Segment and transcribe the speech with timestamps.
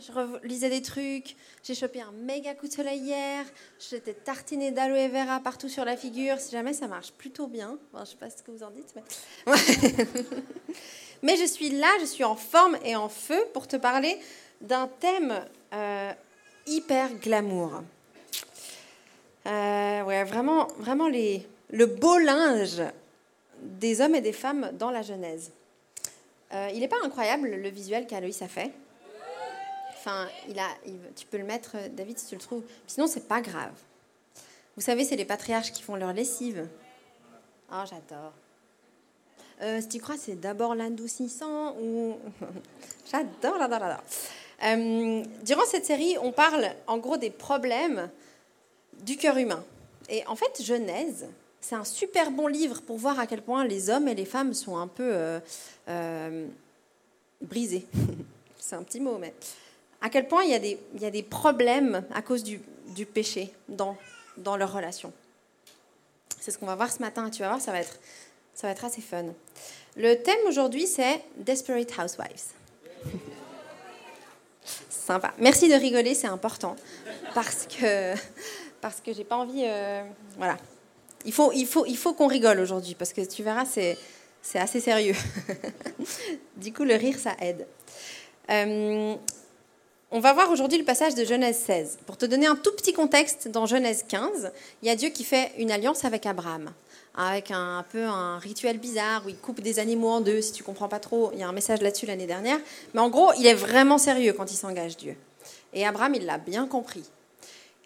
[0.00, 1.36] je lisais des trucs.
[1.62, 3.44] J'ai chopé un méga coup de soleil hier.
[3.90, 6.38] J'étais tartinée d'aloe vera partout sur la figure.
[6.38, 7.78] Si jamais ça marche plutôt bien.
[7.94, 8.94] je ne sais pas ce que vous en dites,
[11.22, 11.36] mais.
[11.36, 14.18] je suis là, je suis en forme et en feu pour te parler
[14.60, 16.12] d'un thème euh,
[16.66, 17.82] hyper glamour.
[19.46, 22.82] Euh, vraiment, vraiment les, le beau linge
[23.60, 25.52] des hommes et des femmes dans la Genèse.
[26.52, 28.72] Euh, il n'est pas incroyable le visuel qu'Aloïs a fait
[30.04, 30.66] Enfin, il a,
[31.14, 32.64] tu peux le mettre, David, si tu le trouves.
[32.88, 33.70] Sinon, c'est pas grave.
[34.74, 36.66] Vous savez, c'est les patriarches qui font leur lessive.
[37.70, 38.32] Oh, j'adore.
[39.60, 42.16] Euh, si tu crois, c'est d'abord l'adoucissant ou.
[43.12, 44.02] j'adore, j'adore, j'adore.
[44.64, 48.10] Euh, durant cette série, on parle en gros des problèmes
[49.04, 49.64] du cœur humain.
[50.08, 51.28] Et en fait, Genèse,
[51.60, 54.52] c'est un super bon livre pour voir à quel point les hommes et les femmes
[54.52, 55.38] sont un peu euh,
[55.88, 56.48] euh,
[57.40, 57.86] brisés.
[58.58, 59.32] c'est un petit mot, mais
[60.02, 62.60] à quel point il y a des, problèmes à cause du,
[63.06, 63.96] péché dans,
[64.36, 65.12] dans leur relation.
[66.40, 67.30] C'est ce qu'on va voir ce matin.
[67.30, 68.00] Tu vas voir, ça va être,
[68.52, 69.26] ça va être assez fun.
[69.96, 72.50] Le thème aujourd'hui, c'est Desperate Housewives.
[74.90, 75.32] Sympa.
[75.38, 76.76] Merci de rigoler, c'est important.
[77.34, 78.14] Parce que,
[78.80, 79.62] parce que j'ai pas envie.
[79.64, 80.02] Euh,
[80.36, 80.56] voilà.
[81.24, 83.96] Il faut, qu'on rigole aujourd'hui, parce que tu verras, c'est,
[84.42, 85.14] c'est assez sérieux.
[86.56, 87.66] du coup, le rire, ça aide.
[88.50, 89.14] Euh,
[90.12, 92.00] on va voir aujourd'hui le passage de Genèse 16.
[92.04, 95.24] Pour te donner un tout petit contexte, dans Genèse 15, il y a Dieu qui
[95.24, 96.70] fait une alliance avec Abraham,
[97.14, 100.42] avec un, peu un rituel bizarre où il coupe des animaux en deux.
[100.42, 102.58] Si tu comprends pas trop, il y a un message là-dessus l'année dernière.
[102.92, 105.16] Mais en gros, il est vraiment sérieux quand il s'engage, Dieu.
[105.72, 107.04] Et Abraham, il l'a bien compris.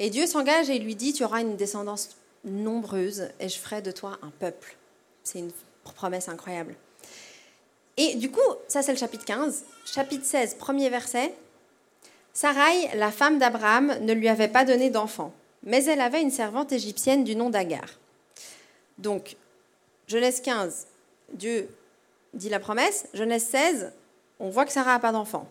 [0.00, 3.92] Et Dieu s'engage et lui dit, tu auras une descendance nombreuse et je ferai de
[3.92, 4.76] toi un peuple.
[5.22, 5.52] C'est une
[5.84, 6.74] promesse incroyable.
[7.96, 9.64] Et du coup, ça c'est le chapitre 15.
[9.86, 11.32] Chapitre 16, premier verset.
[12.36, 16.70] Sarai, la femme d'Abraham, ne lui avait pas donné d'enfant, mais elle avait une servante
[16.70, 17.86] égyptienne du nom d'Agar.
[18.98, 19.36] Donc,
[20.06, 20.86] Genèse 15,
[21.32, 21.66] Dieu
[22.34, 23.06] dit la promesse.
[23.14, 23.90] Genèse 16,
[24.38, 25.48] on voit que Sarah n'a pas d'enfant.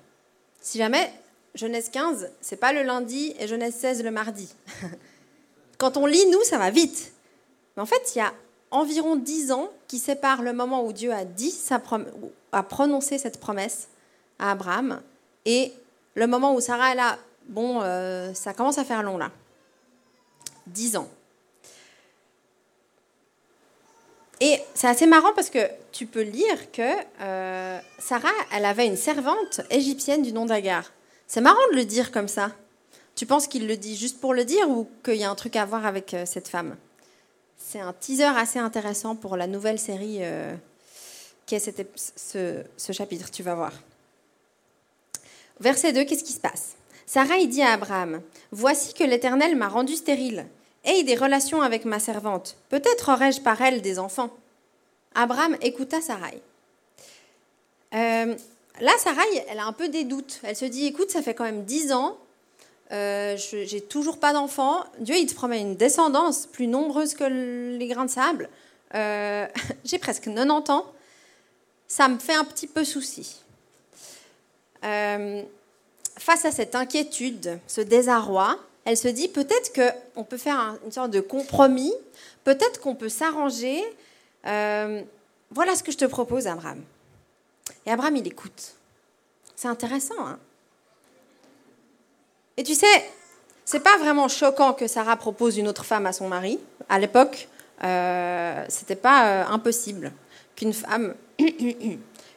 [0.62, 1.12] Si jamais,
[1.56, 4.54] Genèse 15, c'est pas le lundi et Genèse 16 le mardi.
[5.80, 7.14] Quand on lit, nous, ça va vite.
[7.76, 8.32] Mais en fait, il y a
[8.70, 11.82] environ dix ans qui séparent le moment où Dieu a, dit sa
[12.52, 13.88] a prononcé cette promesse
[14.38, 15.02] à Abraham
[15.46, 15.74] et
[16.16, 17.18] le moment où Sarah est là.
[17.48, 19.31] Bon, euh, ça commence à faire long là.
[20.68, 21.09] Dix ans.
[24.42, 25.59] Et c'est assez marrant parce que
[25.92, 26.81] tu peux lire que
[27.22, 30.92] euh, Sarah, elle avait une servante égyptienne du nom d'Agar.
[31.28, 32.52] C'est marrant de le dire comme ça.
[33.16, 35.56] Tu penses qu'il le dit juste pour le dire ou qu'il y a un truc
[35.56, 36.76] à voir avec euh, cette femme?
[37.58, 40.53] C'est un teaser assez intéressant pour la nouvelle série euh,
[41.46, 43.72] qui est ce, chapitre, tu vas voir.
[45.60, 46.76] Verset 2, qu'est-ce qui se passe?
[47.06, 48.22] Sarah dit à Abraham,
[48.52, 50.46] Voici que l'Éternel m'a rendu stérile.
[50.84, 52.58] Aie des relations avec ma servante.
[52.70, 54.30] Peut-être aurai-je par elle des enfants.
[55.14, 56.42] Abraham écouta Sarai.
[57.94, 58.36] Euh,
[58.82, 60.40] là, Sarai, elle a un peu des doutes.
[60.44, 62.18] Elle se dit, écoute, ça fait quand même dix ans
[62.92, 64.84] euh, j'ai toujours pas d'enfants.
[65.00, 68.50] Dieu, il te promet une descendance plus nombreuse que les grains de sable.
[68.94, 69.48] Euh,
[69.86, 70.86] j'ai presque 90 ans.
[71.88, 73.38] Ça me fait un petit peu souci.
[74.85, 75.44] Euh,
[76.18, 81.12] face à cette inquiétude, ce désarroi, elle se dit peut-être qu'on peut faire une sorte
[81.12, 81.94] de compromis,
[82.44, 83.84] peut-être qu'on peut s'arranger.
[84.44, 86.81] voilà ce que je te propose, Abraham.
[87.85, 88.75] Et Abraham, il écoute.
[89.56, 90.19] C'est intéressant.
[90.19, 90.40] Hein
[92.57, 93.09] et tu sais,
[93.66, 96.59] c'est pas vraiment choquant que Sarah propose une autre femme à son mari.
[96.88, 97.47] À l'époque,
[97.84, 100.12] euh, c'était pas euh, impossible
[100.56, 101.16] qu'une femme,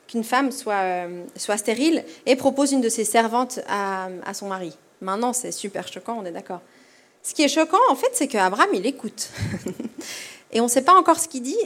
[0.08, 4.48] qu'une femme soit, euh, soit stérile et propose une de ses servantes à, à son
[4.48, 4.76] mari.
[5.00, 6.60] Maintenant, c'est super choquant, on est d'accord.
[7.22, 9.30] Ce qui est choquant, en fait, c'est qu'Abraham, il écoute.
[10.52, 11.56] et on ne sait pas encore ce qu'il dit.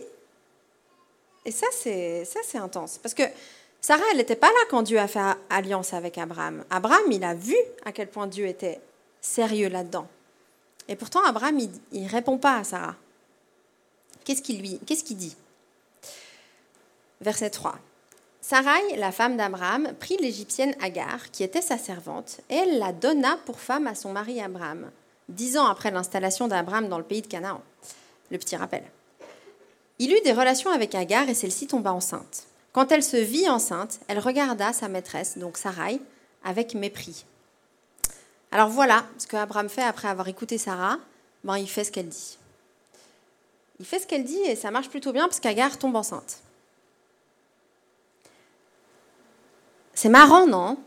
[1.45, 2.99] Et ça, c'est, ça, c'est intense.
[2.99, 3.23] Parce que
[3.81, 5.21] Sarah, elle n'était pas là quand Dieu a fait
[5.51, 6.65] alliance avec Abraham.
[6.71, 8.81] Abraham, il a vu à quel point Dieu était
[9.21, 10.07] sérieux là-dedans.
[10.89, 11.59] Et pourtant, Abraham,
[11.93, 12.97] il ne répond pas à Sarah.
[14.25, 15.37] Qu'est-ce qu'il lui, qu'est-ce qu'il dit?
[17.21, 17.75] Verset 3.
[18.45, 23.39] Sarai, la femme d'Abraham, prit l'Égyptienne Agar, qui était sa servante, et elle la donna
[23.47, 24.91] pour femme à son mari Abraham,
[25.29, 27.63] dix ans après l'installation d'Abraham dans le pays de Canaan.
[28.33, 28.83] Le petit rappel.
[30.01, 32.43] Il eut des relations avec Agar et celle-ci tomba enceinte.
[32.73, 36.01] Quand elle se vit enceinte, elle regarda sa maîtresse, donc Sarai,
[36.43, 37.25] avec mépris.
[38.51, 40.99] Alors voilà ce que Abraham fait après avoir écouté Sarah.
[41.45, 42.39] Ben, il fait ce qu'elle dit.
[43.79, 46.39] Il fait ce qu'elle dit et ça marche plutôt bien parce qu'Agar tombe enceinte.
[49.95, 50.79] C'est marrant, non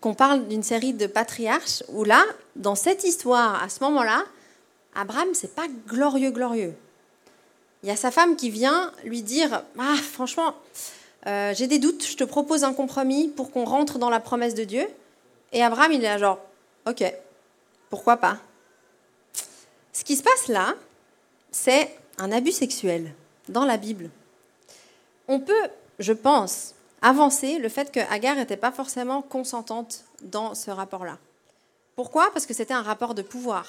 [0.00, 2.24] qu'on parle d'une série de patriarches où là,
[2.56, 4.24] dans cette histoire, à ce moment-là,
[4.94, 6.74] Abraham, c'est pas glorieux, glorieux.
[7.82, 10.54] Il y a sa femme qui vient lui dire Ah, franchement,
[11.26, 14.54] euh, j'ai des doutes, je te propose un compromis pour qu'on rentre dans la promesse
[14.54, 14.86] de Dieu.
[15.52, 16.38] Et Abraham, il est là, genre
[16.86, 17.04] Ok,
[17.90, 18.38] pourquoi pas?
[19.92, 20.74] Ce qui se passe là,
[21.50, 23.12] c'est un abus sexuel
[23.48, 24.10] dans la Bible.
[25.28, 25.68] On peut,
[25.98, 31.18] je pense, avancer le fait que Agar n'était pas forcément consentante dans ce rapport-là.
[31.96, 32.30] Pourquoi?
[32.32, 33.66] Parce que c'était un rapport de pouvoir.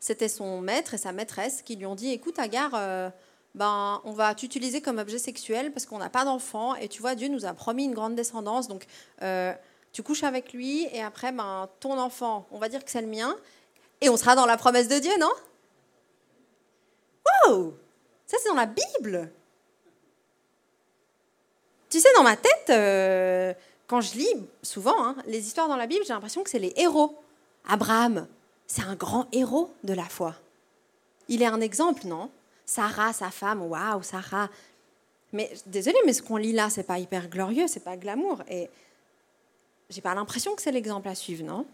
[0.00, 3.10] C'était son maître et sa maîtresse qui lui ont dit Écoute, Agar, euh,
[3.54, 7.14] ben, on va t'utiliser comme objet sexuel parce qu'on n'a pas d'enfant et tu vois,
[7.14, 8.84] Dieu nous a promis une grande descendance, donc
[9.22, 9.52] euh,
[9.92, 13.06] tu couches avec lui et après, ben, ton enfant, on va dire que c'est le
[13.06, 13.36] mien
[14.00, 15.30] et on sera dans la promesse de Dieu, non?
[17.48, 17.74] Wow
[18.26, 19.30] Ça, c'est dans la Bible
[21.94, 23.54] tu sais, dans ma tête, euh,
[23.86, 26.72] quand je lis souvent hein, les histoires dans la Bible, j'ai l'impression que c'est les
[26.74, 27.16] héros.
[27.68, 28.26] Abraham,
[28.66, 30.34] c'est un grand héros de la foi.
[31.28, 32.32] Il est un exemple, non?
[32.66, 34.50] Sarah, sa femme, waouh, Sarah.
[35.32, 38.42] Mais désolé, mais ce qu'on lit là, c'est pas hyper glorieux, c'est pas glamour.
[38.50, 38.68] Et
[39.88, 41.64] j'ai pas l'impression que c'est l'exemple à suivre, non?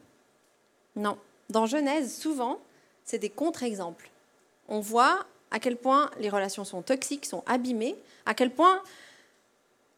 [0.97, 1.17] Non.
[1.49, 2.59] Dans Genèse, souvent,
[3.07, 4.11] c'est des contre-exemples.
[4.69, 7.97] On voit à quel point les relations sont toxiques, sont abîmées,
[8.27, 8.83] à quel point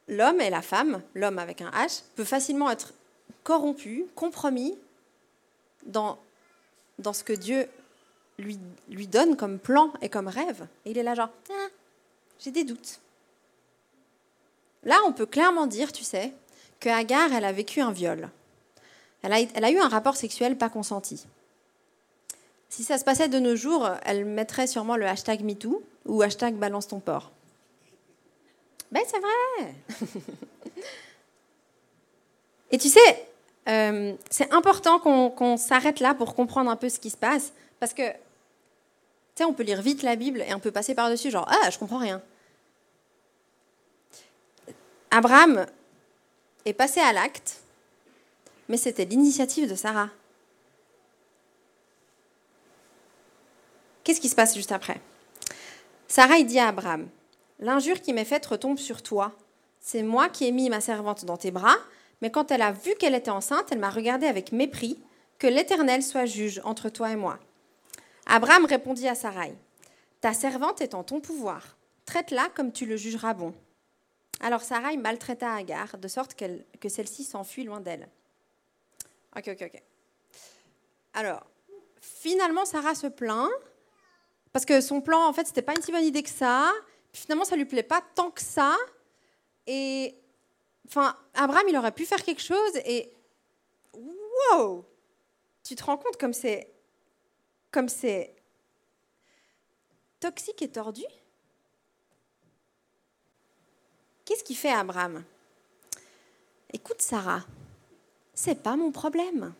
[0.09, 2.93] l'homme et la femme, l'homme avec un H, peut facilement être
[3.45, 4.77] corrompu, compromis
[5.87, 6.19] dans,
[6.99, 7.69] dans ce que Dieu
[8.39, 8.59] lui,
[8.89, 10.67] lui donne comme plan et comme rêve.
[10.85, 11.69] Et il est là genre, ah,
[12.39, 13.01] j'ai des doutes.
[14.85, 16.33] Là, on peut clairement dire, tu sais,
[16.81, 18.29] que Agar, elle a vécu un viol.
[19.23, 21.27] Elle a, elle a eu un rapport sexuel pas consenti.
[22.69, 26.55] Si ça se passait de nos jours, elle mettrait sûrement le hashtag MeToo ou hashtag
[26.55, 27.31] balance ton porc.
[28.93, 29.75] Ben, c'est vrai.
[32.71, 33.27] Et tu sais,
[33.69, 37.95] euh, c'est important qu'on s'arrête là pour comprendre un peu ce qui se passe, parce
[37.95, 38.19] que, tu
[39.37, 41.79] sais, on peut lire vite la Bible et on peut passer par-dessus, genre, ah, je
[41.79, 42.21] comprends rien.
[45.11, 45.67] Abraham
[46.67, 47.63] est passé à l'acte,
[48.69, 50.11] mais c'était l'initiative de Sarah.
[54.05, 55.01] Qu'est-ce qui se passe juste après?
[56.09, 57.09] Sarah, il dit à Abraham,
[57.63, 59.33] L'injure qui m'est faite retombe sur toi.
[59.79, 61.77] C'est moi qui ai mis ma servante dans tes bras,
[62.21, 65.01] mais quand elle a vu qu'elle était enceinte, elle m'a regardé avec mépris.
[65.39, 67.39] Que l'Éternel soit juge entre toi et moi.
[68.27, 69.55] Abraham répondit à Sarai
[70.21, 71.77] Ta servante est en ton pouvoir.
[72.05, 73.55] Traite-la comme tu le jugeras bon.
[74.41, 78.09] Alors Sarai maltraita Agar, de sorte que celle-ci s'enfuit loin d'elle.
[79.37, 79.83] Ok, ok, ok.
[81.15, 81.47] Alors,
[82.01, 83.51] finalement, Sarah se plaint,
[84.53, 86.73] parce que son plan, en fait, c'était pas une si bonne idée que ça
[87.13, 88.77] finalement, ça lui plaît pas tant que ça.
[89.67, 90.15] Et
[90.87, 93.13] enfin, Abraham, il aurait pu faire quelque chose et
[93.95, 94.85] wow,
[95.63, 96.69] tu te rends compte comme c'est
[97.71, 98.35] comme c'est
[100.21, 101.05] toxique et tordu?
[104.25, 105.25] Qu'est-ce qu'il fait Abraham?
[106.73, 107.45] Écoute Sarah,
[108.35, 109.53] c'est pas mon problème.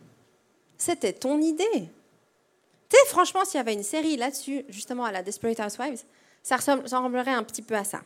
[0.79, 1.89] C'était ton idée.
[2.89, 6.05] Tu sais, franchement, s'il y avait une série là-dessus, justement à la Desperate Housewives,
[6.43, 8.01] ça ressemblerait un petit peu à ça.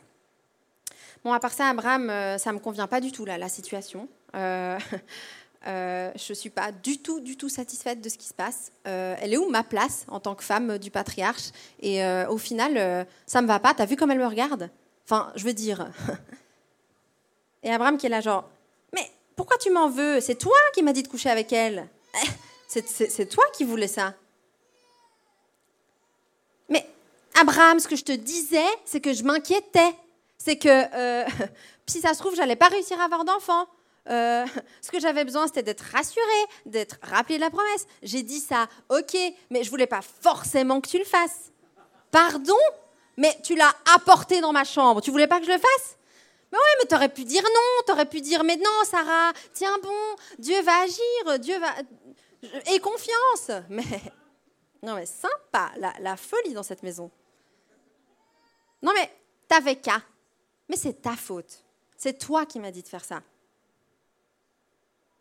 [1.23, 3.49] Bon, à part ça, Abraham, euh, ça ne me convient pas du tout, là, la
[3.49, 4.07] situation.
[4.35, 4.77] Euh,
[5.67, 8.71] euh, je ne suis pas du tout, du tout satisfaite de ce qui se passe.
[8.83, 11.51] elle est où ma place en tant que femme du patriarche?
[11.81, 13.73] Et au final, ça me va pas.
[13.73, 14.69] T'as vu comme elle me regarde?
[15.05, 15.89] Enfin, je veux dire.
[17.63, 18.47] Et Abraham qui est là, genre,
[18.93, 20.21] mais pourquoi tu m'en veux?
[20.21, 21.87] C'est toi qui m'as dit de coucher avec elle.
[22.23, 24.13] Eh, c'est toi qui voulais ça.
[27.39, 29.93] Abraham, ce que je te disais, c'est que je m'inquiétais.
[30.37, 31.25] C'est que euh,
[31.87, 33.67] si ça se trouve, j'allais pas réussir à avoir d'enfants.
[34.09, 34.45] Euh,
[34.81, 36.23] ce que j'avais besoin, c'était d'être rassurée,
[36.65, 37.85] d'être rappelée de la promesse.
[38.01, 39.15] J'ai dit ça, ok,
[39.51, 41.51] mais je voulais pas forcément que tu le fasses.
[42.09, 42.55] Pardon
[43.17, 45.01] Mais tu l'as apporté dans ma chambre.
[45.01, 45.97] Tu voulais pas que je le fasse?
[46.51, 47.83] Mais ouais, mais t'aurais pu dire non.
[47.85, 51.75] T'aurais pu dire, mais non, Sarah, tiens bon, Dieu va agir, Dieu va.
[52.71, 53.51] Aie confiance.
[53.69, 53.83] Mais
[54.83, 57.09] non, mais sympa, la folie dans cette maison.
[58.81, 59.11] Non, mais
[59.47, 60.01] t'avais qu'à.
[60.69, 61.63] Mais c'est ta faute.
[61.97, 63.21] C'est toi qui m'as dit de faire ça.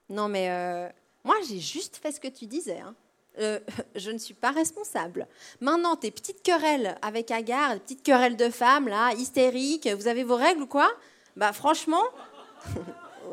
[0.09, 0.89] Non, mais euh,
[1.25, 2.79] moi, j'ai juste fait ce que tu disais.
[2.79, 2.95] Hein.
[3.39, 3.61] Euh,
[3.95, 5.27] je ne suis pas responsable.
[5.61, 10.25] Maintenant, tes petites querelles avec Agar, les petites querelles de femmes, là, hystériques, vous avez
[10.25, 10.91] vos règles ou quoi?
[11.35, 12.05] Bah, franchement,
[13.27, 13.33] wow.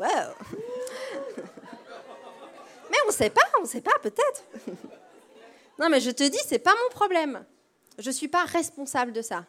[2.90, 4.44] mais on ne sait pas, on ne sait pas, peut-être.
[5.78, 7.44] non, mais je te dis, c'est pas mon problème.
[7.98, 9.44] Je ne suis pas responsable de ça.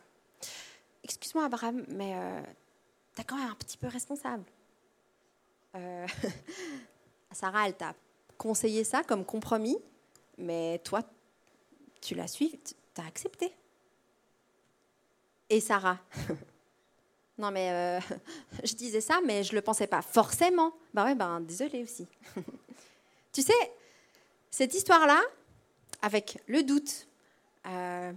[1.05, 2.41] Excuse-moi, Abraham, mais euh,
[3.13, 4.43] t'es quand même un petit peu responsable.
[5.75, 6.07] Euh,
[7.31, 7.93] Sarah, elle t'a
[8.39, 9.77] conseillé ça comme compromis,
[10.39, 11.03] mais toi,
[12.01, 13.53] tu l'as suivi, tu as accepté.
[15.47, 15.99] Et Sarah
[17.37, 17.99] Non, mais euh,
[18.63, 20.73] je disais ça, mais je ne le pensais pas forcément.
[20.91, 22.07] Ben ouais, ben désolé aussi.
[23.31, 23.53] tu sais,
[24.49, 25.21] cette histoire-là,
[26.01, 27.07] avec le doute,
[27.67, 28.11] euh,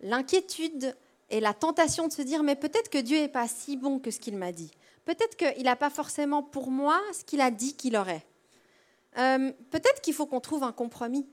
[0.00, 0.96] l'inquiétude
[1.30, 4.10] et la tentation de se dire, mais peut-être que Dieu n'est pas si bon que
[4.10, 4.70] ce qu'il m'a dit.
[5.04, 8.24] Peut-être qu'il n'a pas forcément pour moi ce qu'il a dit qu'il aurait.
[9.18, 11.26] Euh, peut-être qu'il faut qu'on trouve un compromis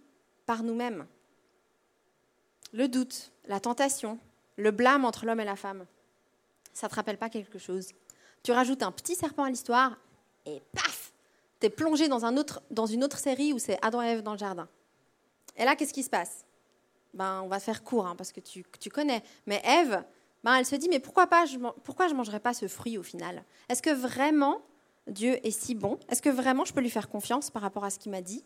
[0.46, 1.06] par nous-mêmes.
[2.72, 4.20] Le doute, la tentation,
[4.58, 5.86] le blâme entre l'homme et la femme.
[6.74, 7.90] Ça ne te rappelle pas quelque chose?
[8.42, 9.98] Tu rajoutes un petit serpent à l'histoire
[10.46, 11.14] et paf
[11.60, 14.24] Tu es plongé dans, un autre, dans une autre série où c'est Adam et Ève
[14.24, 14.68] dans le jardin.
[15.56, 16.43] Et là, qu'est-ce qui se passe?
[17.14, 19.24] Ben, On va faire court hein, parce que tu, tu, connais.
[19.46, 20.04] Mais Ève,
[20.44, 23.04] ben, elle se dit Mais pourquoi, pas, je, pourquoi je mangerai pas ce fruit au
[23.04, 23.44] final?
[23.70, 24.62] Est-ce que vraiment
[25.08, 26.00] Dieu est si bon?
[26.10, 28.44] Est-ce que vraiment je peux lui faire confiance par rapport à ce qu'il m'a dit?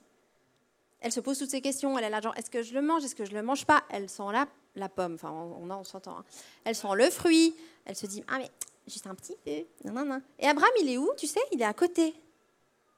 [0.99, 1.97] Elle se pose toutes ces questions.
[1.97, 3.03] Elle est là, genre Est-ce que je le mange?
[3.03, 3.83] Est-ce que je le mange pas?
[3.89, 4.47] Elle sent là
[4.77, 6.19] la pomme, enfin on, on, s'entend.
[6.19, 6.25] Hein.
[6.63, 7.55] Elle sent le fruit,
[7.85, 8.49] elle se dit ah mais
[8.87, 11.09] juste un petit peu, non, non, Et Abraham il est où?
[11.17, 12.13] Tu sais, il est à côté.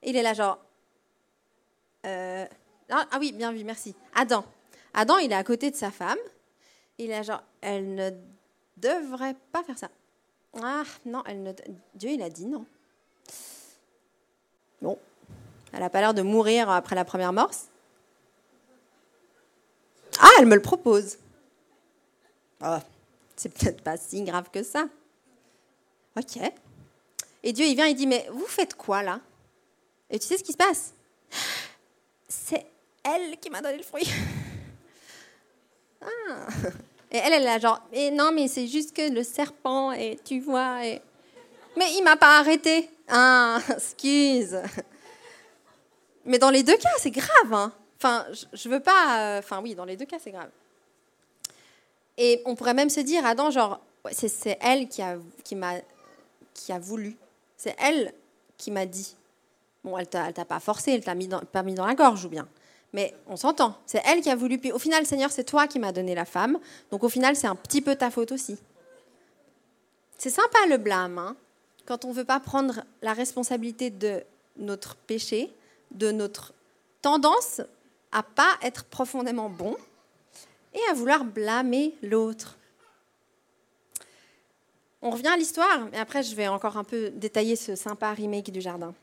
[0.04, 0.60] il est là genre
[2.06, 2.46] euh,
[2.90, 3.96] ah, ah, oui bien vu merci.
[4.14, 4.46] Adam,
[4.94, 6.18] Adam il est à côté de sa femme.
[6.98, 8.12] Il est genre elle ne
[8.78, 9.90] devrait pas faire ça.
[10.62, 11.54] Ah non, elle ne...
[11.96, 12.66] Dieu il a dit non.
[14.82, 14.98] Bon,
[15.74, 17.68] elle n'a pas l'air de mourir après la première morse.
[20.20, 21.18] Ah, elle me le propose.
[22.62, 22.78] Oh,
[23.36, 24.90] c'est peut-être pas si grave que ça.
[26.18, 26.38] Ok.
[27.44, 29.22] Et Dieu, il vient, il dit, mais vous faites quoi là?
[30.10, 30.94] Et tu sais ce qui se passe?
[32.28, 32.66] C'est
[33.04, 34.10] elle qui m'a donné le fruit.
[36.02, 36.48] Ah.
[37.12, 40.40] Et elle, elle a genre, mais non, mais c'est juste que le serpent, et tu
[40.40, 40.80] vois,
[41.76, 42.90] mais il m'a pas arrêté.
[43.08, 44.58] Ah, excuse.
[46.26, 47.54] Mais dans les deux cas, c'est grave.
[47.54, 47.74] Hein.
[47.98, 49.20] Enfin, je veux pas.
[49.20, 50.50] Euh, enfin, oui, dans les deux cas, c'est grave.
[52.18, 53.80] Et on pourrait même se dire, Adam, genre,
[54.12, 55.58] c'est elle qui a, qui,
[56.54, 57.18] qui a voulu.
[57.58, 58.14] C'est elle
[58.58, 59.16] qui m'a dit.
[59.84, 62.48] Bon, elle t'a pas forcé, elle t'a mis pas mis dans la gorge ou bien.
[62.94, 63.78] Mais on s'entend.
[63.86, 64.60] C'est elle qui a voulu.
[64.74, 66.60] Au final, Seigneur, c'est toi qui m'as donné la femme.
[66.92, 68.58] Donc au final, c'est un petit peu ta faute aussi.
[70.18, 71.36] C'est sympa le blâme, hein,
[71.86, 74.24] quand on ne veut pas prendre la responsabilité de
[74.58, 75.54] notre péché,
[75.92, 76.54] de notre
[77.02, 77.62] tendance
[78.12, 79.78] à pas être profondément bon
[80.74, 82.58] et à vouloir blâmer l'autre.
[85.02, 88.52] On revient à l'histoire, et après je vais encore un peu détailler ce sympa remake
[88.52, 88.94] du jardin.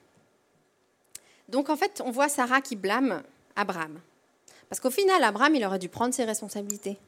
[1.48, 3.22] Donc en fait, on voit Sarah qui blâme
[3.56, 4.00] Abraham.
[4.68, 6.98] Parce qu'au final, Abraham, il aurait dû prendre ses responsabilités.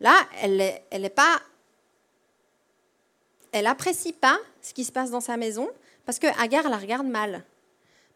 [0.00, 1.40] Là, elle n'est elle est pas.
[3.52, 5.68] Elle apprécie pas ce qui se passe dans sa maison
[6.06, 7.44] parce que Agar la regarde mal.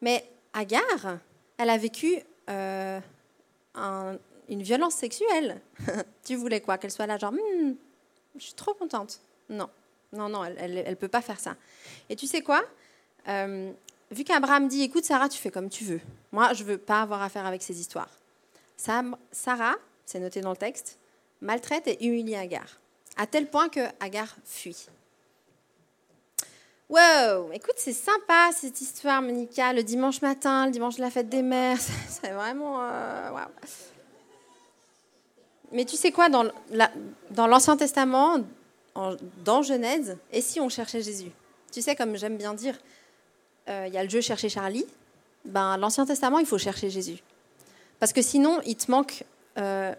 [0.01, 1.19] Mais Agar,
[1.57, 2.19] elle a vécu
[2.51, 3.01] euh,
[3.75, 4.17] un,
[4.49, 5.61] une violence sexuelle.
[6.25, 7.75] tu voulais quoi Qu'elle soit là, genre, hmm,
[8.37, 9.21] je suis trop contente.
[9.49, 9.69] Non,
[10.13, 11.57] non, non, elle ne peut pas faire ça.
[12.09, 12.63] Et tu sais quoi
[13.29, 13.73] euh,
[14.11, 16.01] Vu qu'Abraham dit, écoute Sarah, tu fais comme tu veux.
[16.33, 18.11] Moi, je ne veux pas avoir affaire avec ces histoires.
[18.77, 19.75] Sarah,
[20.07, 20.99] c'est noté dans le texte,
[21.41, 22.81] maltraite et humilie Agar,
[23.17, 24.87] à tel point que Agar fuit.
[26.89, 31.29] Wow, écoute, c'est sympa cette histoire, Monica, le dimanche matin, le dimanche de la fête
[31.29, 31.77] des mères.
[32.09, 32.81] C'est vraiment.
[32.81, 33.31] Euh,
[35.71, 38.39] mais tu sais quoi, dans l'Ancien Testament,
[39.45, 41.31] dans Genèse, et si on cherchait Jésus?
[41.71, 42.79] Tu sais, comme j'aime bien dire,
[43.69, 44.87] il y a le jeu Chercher Charlie.
[45.45, 47.19] Ben, L'Ancien Testament, il faut chercher Jésus.
[48.01, 49.25] Parce que sinon, il te manque
[49.59, 49.95] euh,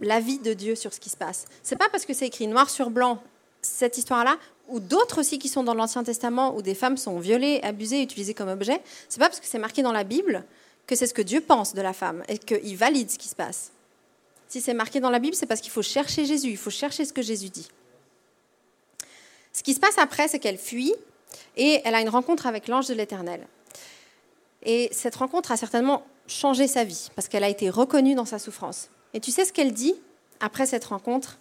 [0.00, 1.46] l'avis de Dieu sur ce qui se passe.
[1.62, 3.22] C'est pas parce que c'est écrit noir sur blanc,
[3.62, 4.38] cette histoire-là,
[4.68, 8.34] ou d'autres aussi qui sont dans l'Ancien Testament, où des femmes sont violées, abusées, utilisées
[8.34, 8.80] comme objet.
[9.08, 10.44] C'est pas parce que c'est marqué dans la Bible
[10.86, 13.36] que c'est ce que Dieu pense de la femme et qu'il valide ce qui se
[13.36, 13.72] passe.
[14.48, 17.04] Si c'est marqué dans la Bible, c'est parce qu'il faut chercher Jésus, il faut chercher
[17.04, 17.68] ce que Jésus dit.
[19.52, 20.94] Ce qui se passe après, c'est qu'elle fuit
[21.56, 23.46] et elle a une rencontre avec l'ange de l'Éternel.
[24.62, 28.38] Et cette rencontre a certainement changé sa vie parce qu'elle a été reconnue dans sa
[28.38, 28.90] souffrance.
[29.14, 29.94] Et tu sais ce qu'elle dit
[30.40, 31.38] après cette rencontre?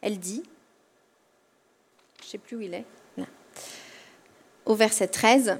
[0.00, 0.42] Elle dit,
[2.20, 2.84] je ne sais plus où il est,
[4.68, 5.58] au verset 13,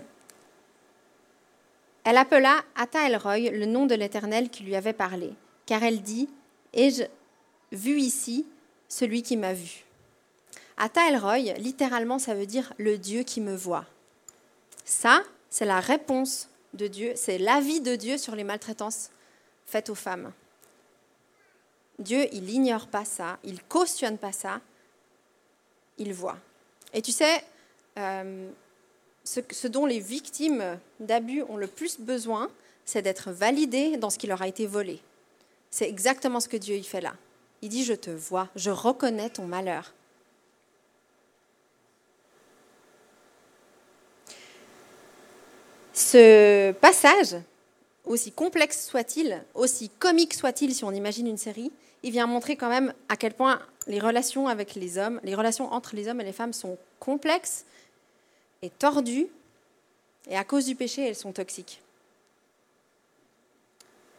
[2.04, 5.32] elle appela Ata Elroy le nom de l'Éternel qui lui avait parlé,
[5.66, 6.28] car elle dit
[6.74, 7.04] Ai-je
[7.72, 8.46] vu ici
[8.88, 9.84] celui qui m'a vu?
[10.78, 13.84] Ata Elroy, littéralement, ça veut dire le Dieu qui me voit.
[14.84, 19.10] Ça, c'est la réponse de Dieu, c'est l'avis de Dieu sur les maltraitances
[19.66, 20.32] faites aux femmes.
[21.98, 24.60] Dieu, il n'ignore pas ça, il cautionne pas ça,
[25.98, 26.38] il voit.
[26.94, 27.44] Et tu sais,
[27.98, 28.48] euh,
[29.24, 32.50] ce, ce, dont les victimes d'abus ont le plus besoin,
[32.84, 35.02] c'est d'être validé dans ce qui leur a été volé.
[35.70, 37.14] C'est exactement ce que Dieu y fait là.
[37.60, 39.92] Il dit, je te vois, je reconnais ton malheur.
[45.98, 47.34] Ce passage,
[48.04, 51.72] aussi complexe soit-il, aussi comique soit-il si on imagine une série,
[52.04, 55.72] il vient montrer quand même à quel point les relations avec les hommes, les relations
[55.72, 57.64] entre les hommes et les femmes sont complexes
[58.62, 59.26] et tordues,
[60.30, 61.82] et à cause du péché, elles sont toxiques.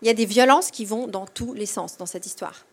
[0.02, 2.66] Il y a des violences qui vont dans tous les sens dans cette histoire.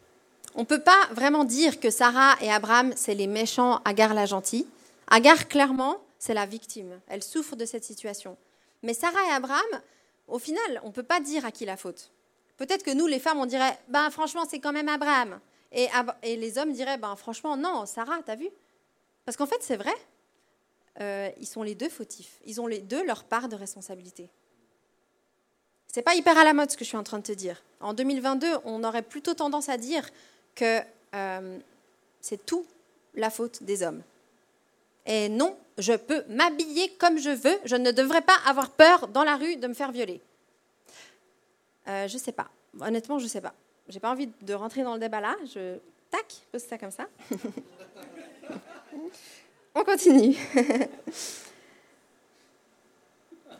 [0.57, 4.27] On ne peut pas vraiment dire que Sarah et Abraham, c'est les méchants, Agar la
[4.27, 4.67] gentille.
[5.07, 6.99] Agar, clairement, c'est la victime.
[7.07, 8.37] Elle souffre de cette situation.
[8.83, 9.81] Mais Sarah et Abraham,
[10.29, 12.11] au final, on ne peut pas dire à qui la faute.
[12.57, 15.41] Peut-être que nous, les femmes, on dirait, ben franchement, c'est quand même Abraham.
[15.73, 15.89] Et,
[16.37, 18.49] les hommes diraient, ben franchement, non, Sarah, t'as vu?
[19.25, 19.95] Parce qu'en fait, c'est vrai.
[21.01, 22.41] Euh, ils sont les deux fautifs.
[22.47, 24.31] Ils ont les deux leur part de responsabilité.
[25.87, 27.63] C'est pas hyper à la mode ce que je suis en train de te dire.
[27.81, 30.09] En 2022, on aurait plutôt tendance à dire
[30.55, 30.81] que
[31.15, 31.59] euh,
[32.21, 32.67] c'est tout
[33.15, 34.03] la faute des hommes.
[35.07, 39.25] Et non, je peux m'habiller comme je veux, je ne devrais pas avoir peur dans
[39.25, 40.21] la rue de me faire violer.
[41.89, 42.49] Euh, je sais pas.
[42.81, 43.55] Honnêtement, je sais pas.
[43.89, 45.37] J'ai pas envie de rentrer dans le débat là.
[45.45, 45.79] Je
[46.11, 47.07] tac, pose ça comme ça.
[49.75, 50.37] On continue.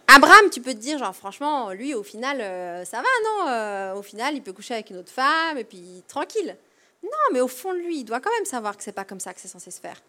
[0.09, 3.95] Abraham, tu peux te dire, genre, franchement, lui, au final, euh, ça va, non euh,
[3.95, 6.57] Au final, il peut coucher avec une autre femme et puis tranquille.
[7.03, 9.21] Non, mais au fond de lui, il doit quand même savoir que c'est pas comme
[9.21, 10.01] ça que c'est censé se faire.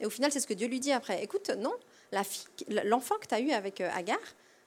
[0.00, 1.22] Et au final, c'est ce que Dieu lui dit après.
[1.22, 1.72] Écoute, non,
[2.84, 4.18] l'enfant que tu as eu avec euh, Agar,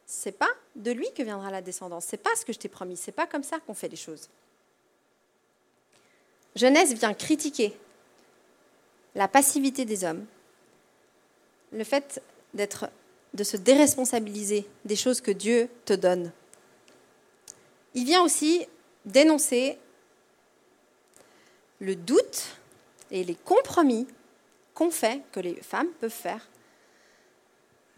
[0.05, 2.05] c'est pas de lui que viendra la descendance.
[2.07, 2.96] C'est pas ce que je t'ai promis.
[2.96, 4.29] C'est pas comme ça qu'on fait les choses.
[6.55, 7.77] Genèse vient critiquer
[9.15, 10.25] la passivité des hommes,
[11.72, 12.22] le fait
[12.53, 16.31] de se déresponsabiliser des choses que Dieu te donne.
[17.93, 18.65] Il vient aussi
[19.05, 19.77] dénoncer
[21.79, 22.57] le doute
[23.12, 24.08] et les compromis
[24.77, 26.47] qu'on fait, que les femmes peuvent faire,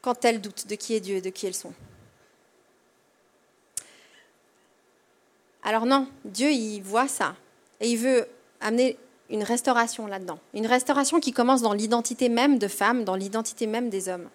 [0.01, 1.73] quand elles doutent de qui est Dieu et de qui elles sont.
[5.61, 7.35] Alors non, Dieu, il voit ça
[7.81, 8.25] et il veut
[8.61, 8.97] amener
[9.29, 10.39] une restauration là-dedans.
[10.53, 14.29] Une restauration qui commence dans l'identité même de femme, dans l'identité même des hommes.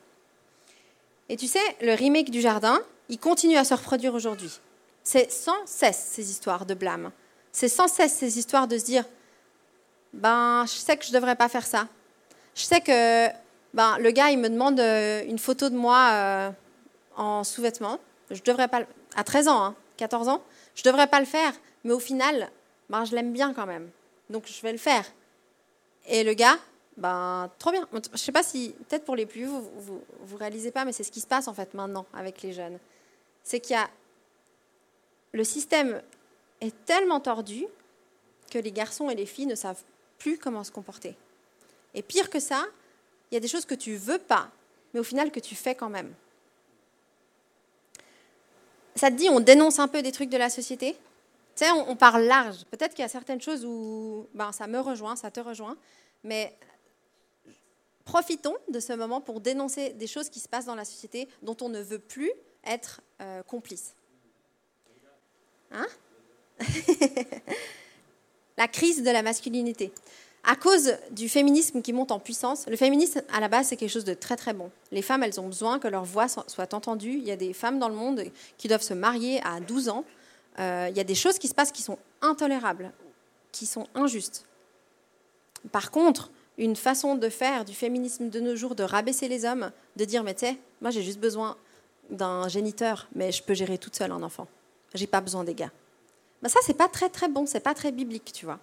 [1.30, 2.78] Et tu sais, le remake du jardin,
[3.08, 4.60] il continue à se reproduire aujourd'hui.
[5.02, 7.10] C'est sans cesse ces histoires de blâme.
[7.52, 9.06] C'est sans cesse ces histoires de se dire,
[10.12, 11.88] ben, je sais que je ne devrais pas faire ça.
[12.54, 13.28] Je sais que
[13.74, 16.50] ben, le gars, il me demande euh, une photo de moi euh,
[17.16, 17.98] en sous-vêtements.
[18.30, 18.82] Je devrais pas,
[19.16, 20.42] à 13 ans, 14 hein, ans,
[20.74, 22.50] je ne devrais pas le faire, mais au final,
[22.88, 23.90] ben, je l'aime bien quand même.
[24.30, 25.04] Donc je vais le faire.
[26.06, 26.58] Et le gars,
[26.96, 27.88] ben, trop bien.
[27.92, 30.92] Je ne sais pas si, peut-être pour les plus vous, vous, vous réalisez pas, mais
[30.92, 32.78] c'est ce qui se passe en fait maintenant avec les jeunes.
[33.42, 33.88] C'est qu'il y a.
[35.32, 36.00] Le système
[36.60, 37.66] est tellement tordu
[38.52, 39.82] que les garçons et les filles ne savent
[40.18, 41.16] plus comment se comporter.
[41.94, 42.66] Et pire que ça,
[43.30, 44.50] il y a des choses que tu veux pas,
[44.92, 46.12] mais au final que tu fais quand même.
[48.96, 50.92] Ça te dit, on dénonce un peu des trucs de la société?
[51.56, 52.64] Tu sais, on, parle large.
[52.70, 55.76] Peut-être qu'il y a certaines choses où ben, ça me rejoint, ça te rejoint,
[56.24, 56.56] mais
[58.04, 61.56] profitons de ce moment pour dénoncer des choses qui se passent dans la société dont
[61.60, 62.30] on ne veut plus
[62.64, 63.94] être euh, complice.
[65.70, 65.86] Hein?
[68.56, 69.92] La crise de la masculinité
[70.46, 73.90] à cause du féminisme qui monte en puissance, le féminisme, à la base, c'est quelque
[73.90, 74.70] chose de très très bon.
[74.92, 77.12] Les femmes, elles ont besoin que leur voix soit entendue.
[77.12, 78.24] Il y a des femmes dans le monde
[78.58, 80.04] qui doivent se marier à 12 ans.
[80.58, 82.92] Euh, il y a des choses qui se passent qui sont intolérables,
[83.52, 84.46] qui sont injustes.
[85.72, 89.72] Par contre, une façon de faire du féminisme de nos jours, de rabaisser les hommes,
[89.96, 91.56] de dire, mais tu sais, moi j'ai juste besoin
[92.10, 94.46] d'un géniteur, mais je peux gérer toute seule un enfant.
[94.94, 95.72] J'ai pas besoin des gars.
[96.42, 98.60] Ben ça, c'est pas très très bon, c'est pas très biblique, tu vois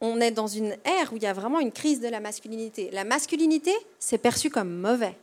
[0.00, 2.90] on est dans une ère où il y a vraiment une crise de la masculinité.
[2.90, 5.16] La masculinité, c'est perçu comme mauvais.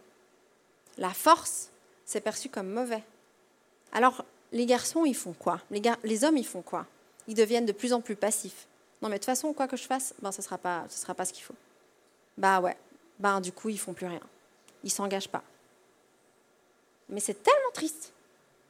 [0.98, 1.70] La force,
[2.06, 3.04] c'est perçu comme mauvais.
[3.92, 5.62] Alors, les garçons, ils font quoi?
[6.04, 6.86] Les, hommes, ils font quoi?
[7.28, 8.68] Ils deviennent de plus en plus passifs.
[9.02, 11.34] Non, mais de toute façon, quoi que je fasse, ben, ce ne sera, pas, ce
[11.34, 11.56] qu'il faut.
[12.38, 12.78] Bah ouais,
[13.20, 14.22] ben, du coup, ils font plus rien.
[14.84, 15.44] Ils s'engagent pas.
[17.10, 18.13] Mais c'est tellement triste.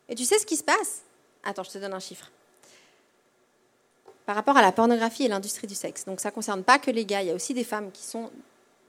[0.09, 1.01] Et tu sais ce qui se passe?
[1.43, 2.31] Attends, je te donne un chiffre
[4.27, 6.03] par rapport à la pornographie et l'industrie du sexe.
[6.03, 7.91] Donc ça ne concerne pas que les gars, il y a aussi des femmes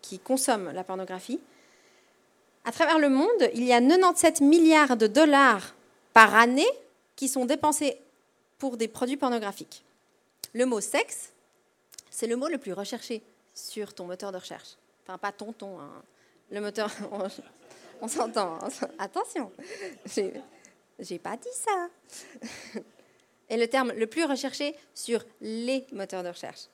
[0.03, 1.39] qui, consomment la pornographie.
[2.65, 5.77] À travers le monde, il y a 97 milliards de dollars
[6.13, 6.67] par année
[7.15, 7.99] qui sont dépensés
[8.59, 9.85] pour des produits pornographiques.
[10.55, 11.33] Le mot sexe,
[12.11, 13.23] c'est le mot le plus recherché
[13.55, 14.77] sur ton moteur de recherche.
[15.07, 16.03] Enfin, pas ton ton, hein.
[16.51, 16.91] le moteur,
[18.01, 18.69] on, s'entend, hein.
[18.99, 19.53] attention.
[20.99, 22.81] J'ai pas dit ça.
[23.49, 26.69] est le terme le plus recherché sur les moteurs de recherche.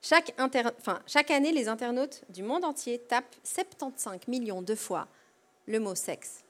[0.00, 5.08] Chaque, année, les internautes du monde entier tapent 75 millions de fois
[5.66, 6.44] le mot sexe.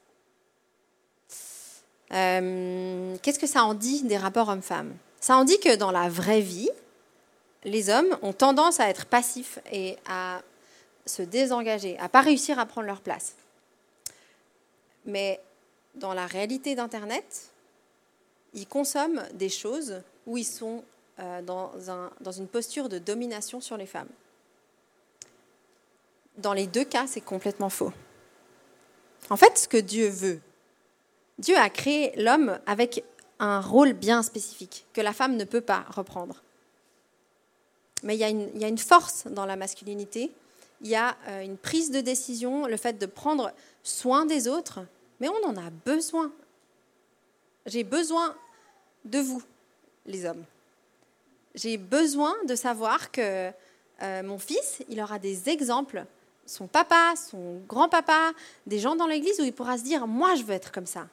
[2.13, 4.95] Euh, qu'est-ce que ça en dit des rapports hommes-femmes?
[5.19, 6.69] Ça en dit que dans la vraie vie,
[7.63, 10.41] les hommes ont tendance à être passifs et à
[11.05, 13.35] se désengager, à pas réussir à prendre leur place.
[15.05, 15.39] Mais
[15.95, 17.49] dans la réalité d'Internet,
[18.53, 20.83] ils consomment des choses où ils sont
[21.19, 24.09] euh, dans, une posture de domination sur les femmes.
[26.37, 27.91] Dans les deux cas, c'est complètement faux.
[29.29, 30.39] En fait, ce que Dieu veut,
[31.37, 33.03] Dieu a créé l'homme avec
[33.39, 36.41] un rôle bien spécifique que la femme ne peut pas reprendre.
[38.03, 40.31] Mais il y, a une, il y a une force dans la masculinité,
[40.81, 43.51] il y a euh, une prise de décision, le fait de prendre
[43.83, 44.79] soin des autres,
[45.19, 46.31] mais on en a besoin.
[47.65, 48.35] J'ai besoin
[49.05, 49.43] de vous,
[50.05, 50.43] les hommes.
[51.55, 53.51] J'ai besoin de savoir que
[54.01, 56.05] euh, mon fils, il aura des exemples,
[56.45, 58.31] son papa, son grand-papa,
[58.65, 61.07] des gens dans l'église où il pourra se dire, moi je veux être comme ça.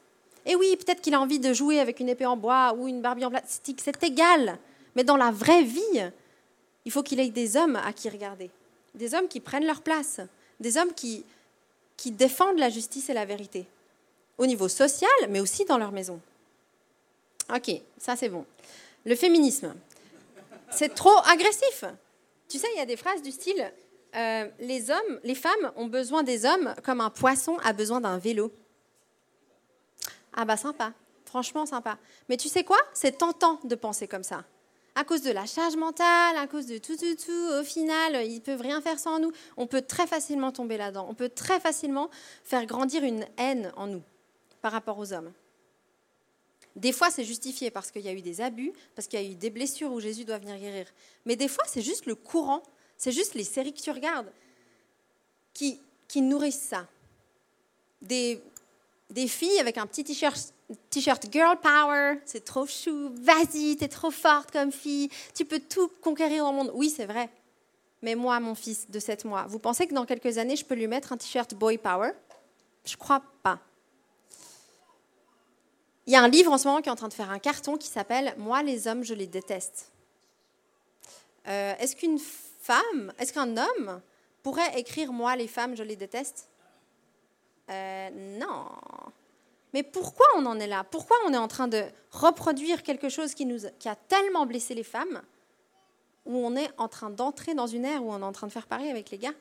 [0.45, 3.03] Et oui, peut-être qu'il a envie de jouer avec une épée en bois ou une
[3.03, 4.59] Barbie en plastique, c'est égal.
[4.95, 6.11] Mais dans la vraie vie,
[6.85, 8.51] il faut qu'il ait des hommes à qui regarder,
[8.95, 10.21] des hommes qui prennent leur place,
[10.61, 11.25] des hommes qui,
[11.97, 13.67] qui défendent la justice et la vérité,
[14.39, 16.21] au niveau social, mais aussi dans leur maison.
[17.55, 18.45] Ok, ça c'est bon.
[19.05, 19.75] Le féminisme,
[20.71, 21.85] c'est trop agressif.
[22.49, 23.73] Tu sais, il y a des phrases du style
[24.17, 28.17] euh, les hommes, les femmes ont besoin des hommes comme un poisson a besoin d'un
[28.17, 28.51] vélo.
[30.33, 30.93] Ah bah sympa,
[31.27, 31.99] franchement sympa.
[32.29, 32.79] Mais tu sais quoi?
[32.95, 34.45] C'est tentant de penser comme ça
[34.99, 38.41] à cause de la charge mentale, à cause de tout, tout, tout, au final, ils
[38.41, 39.31] peuvent rien faire sans nous.
[39.59, 41.07] On peut très facilement tomber là-dedans.
[41.11, 42.09] On peut très facilement
[42.45, 44.03] faire grandir une haine en nous
[44.63, 45.31] par rapport aux hommes.
[46.77, 49.31] Des fois, c'est justifié parce qu'il y a eu des abus, parce qu'il y a
[49.31, 50.87] eu des blessures où Jésus doit venir guérir.
[51.25, 52.63] Mais des fois, c'est juste le courant,
[52.99, 54.31] c'est juste les séries que tu regardes
[55.55, 56.87] qui, qui nourrissent ça.
[58.03, 58.43] Des,
[59.09, 60.53] des filles avec un petit t-shirt
[60.91, 65.89] t-shirt girl power, c'est trop chou, vas-y, t'es trop forte comme fille, tu peux tout
[66.03, 66.73] conquérir dans le monde.
[66.75, 67.31] Oui, c'est vrai.
[68.03, 70.75] Mais moi, mon fils de 7 mois, vous pensez que dans quelques années, je peux
[70.75, 72.11] lui mettre un t-shirt boy power?
[72.85, 73.61] Je crois pas.
[76.07, 77.41] Il y a un livre en ce moment qui est en train de faire un
[77.41, 79.91] carton qui s'appelle Moi, les hommes, je les déteste.
[81.49, 84.01] Euh, est-ce qu'une femme, est-ce qu'un homme
[84.43, 86.49] pourrait écrire Moi, les femmes, je les déteste
[87.71, 88.67] euh, Non.
[89.73, 90.85] Mais pourquoi on en est là?
[90.85, 94.75] Pourquoi on est en train de reproduire quelque chose qui, nous, qui a tellement blessé
[94.75, 95.23] les femmes,
[96.25, 98.53] où on est en train d'entrer dans une ère où on est en train de
[98.53, 99.35] faire pareil avec les gars?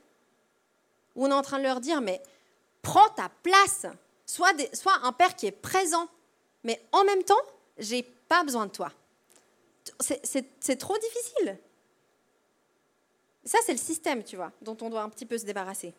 [1.16, 2.22] Où on est en train de leur dire, mais
[2.82, 3.86] prends ta place,
[4.26, 4.52] sois,
[5.04, 6.08] un père qui est présent,
[6.66, 7.42] mais en même temps,
[7.78, 8.92] j'ai pas besoin de toi.
[10.00, 11.58] C'est trop difficile.
[13.46, 15.94] Ça, c'est le système, tu vois, dont on doit un petit peu se débarrasser.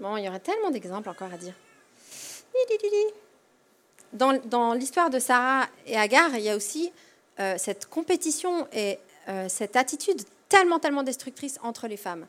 [0.00, 1.54] Bon, il y aurait tellement d'exemples encore à dire.
[4.12, 6.92] Dans, dans l'histoire de Sarah et Agar, il y a aussi
[7.38, 12.26] euh, cette compétition et euh, cette attitude tellement, tellement destructrice entre les femmes.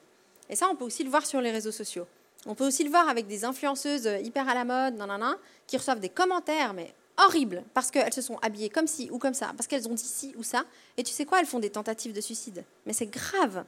[0.50, 2.06] Et ça, on peut aussi le voir sur les réseaux sociaux.
[2.46, 6.00] On peut aussi le voir avec des influenceuses hyper à la mode, nanana, qui reçoivent
[6.00, 9.68] des commentaires, mais horribles, parce qu'elles se sont habillées comme ci ou comme ça, parce
[9.68, 10.66] qu'elles ont dit ci ou ça.
[10.98, 12.66] Et tu sais quoi, elles font des tentatives de suicide.
[12.86, 13.64] Mais c'est grave.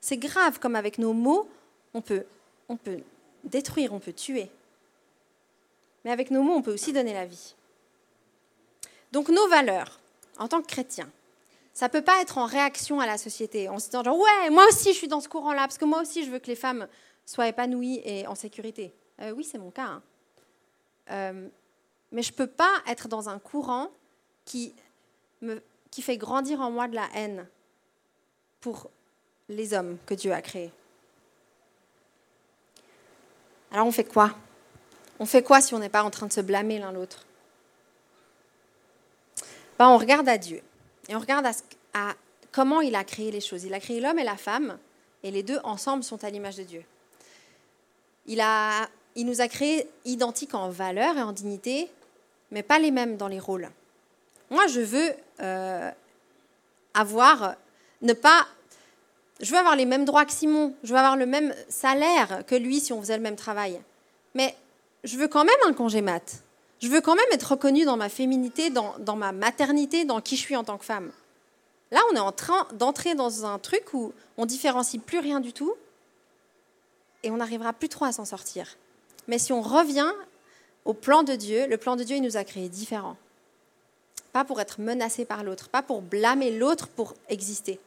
[0.00, 1.48] C'est grave comme avec nos mots,
[1.94, 2.24] on peut,
[2.68, 2.78] on
[3.42, 4.50] détruire, on peut tuer.
[6.04, 7.54] Mais avec nos mots, on peut aussi donner la vie.
[9.12, 9.98] Donc nos valeurs,
[10.38, 11.10] en tant que chrétiens,
[11.72, 14.64] ça ne peut pas être en réaction à la société, en se disant ouais, moi
[14.68, 16.86] aussi je suis dans ce courant-là, parce que moi aussi je veux que les femmes
[17.26, 18.92] soient épanouies et en sécurité.
[19.20, 19.86] Euh, oui, c'est mon cas.
[19.86, 20.02] Hein.
[21.10, 21.48] Euh,
[22.12, 23.90] mais je ne peux pas être dans un courant
[24.44, 24.74] qui,
[26.00, 27.46] fait grandir en moi de la haine
[28.60, 28.90] pour
[29.48, 30.72] les hommes que Dieu a créés.
[33.70, 34.34] Alors on fait quoi?
[35.18, 37.26] On fait quoi si on n'est pas en train de se blâmer l'un l'autre?
[39.78, 40.62] Ben, On regarde à Dieu
[41.08, 41.46] et on regarde
[41.94, 42.14] à,
[42.52, 43.64] comment il a créé les choses.
[43.64, 44.78] Il a créé l'homme et la femme
[45.22, 46.84] et les deux ensemble sont à l'image de Dieu.
[48.26, 48.42] Il,
[49.16, 51.90] nous a créés identiques en valeur et en dignité,
[52.50, 53.70] mais pas les mêmes dans les rôles.
[54.50, 55.10] Moi, je veux
[55.40, 55.90] euh,
[56.94, 57.54] avoir,
[58.02, 58.46] ne pas
[59.40, 62.54] je veux avoir les mêmes droits que Simon, je veux avoir le même salaire que
[62.54, 63.80] lui si on faisait le même travail.
[64.34, 64.54] Mais
[65.02, 66.42] je veux quand même un congé mat.
[66.80, 70.36] Je veux quand même être reconnue dans ma féminité, dans, dans ma maternité, dans qui
[70.36, 71.10] je suis en tant que femme.
[71.90, 75.52] Là, on est en train d'entrer dans un truc où on différencie plus rien du
[75.52, 75.74] tout
[77.24, 78.76] et on n'arrivera plus trop à s'en sortir.
[79.26, 80.12] Mais si on revient
[80.84, 83.16] au plan de Dieu, le plan de Dieu, il nous a créés différents.
[84.32, 87.80] Pas pour être menacé par l'autre, pas pour blâmer l'autre pour exister.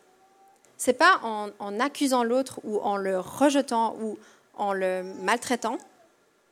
[0.78, 4.18] C'est pas en, en accusant l'autre ou en le rejetant ou
[4.56, 5.78] en le maltraitant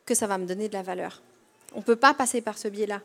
[0.05, 1.21] que ça va me donner de la valeur.
[1.73, 3.01] On ne peut pas passer par ce biais-là.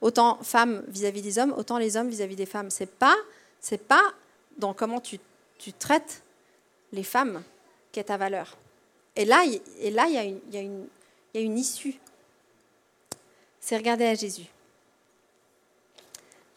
[0.00, 2.70] Autant femmes vis-à-vis des hommes, autant les hommes vis-à-vis des femmes.
[2.70, 3.16] C'est pas,
[3.60, 4.12] c'est pas
[4.58, 5.18] dans comment tu,
[5.58, 6.22] tu traites
[6.92, 7.42] les femmes
[7.90, 8.56] qu'est ta valeur.
[9.18, 9.60] Et là, il,
[9.92, 10.56] y
[11.36, 11.94] a une, issue.
[13.58, 14.46] C'est regarder à Jésus.